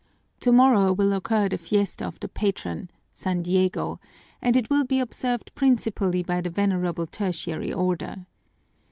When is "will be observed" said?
4.67-5.51